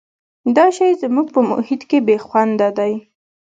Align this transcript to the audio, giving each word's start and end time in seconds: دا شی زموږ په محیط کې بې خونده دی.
دا 0.55 0.65
شی 0.75 0.89
زموږ 1.01 1.27
په 1.35 1.41
محیط 1.49 1.81
کې 1.89 1.99
بې 2.07 2.17
خونده 2.25 2.69
دی. 2.77 2.93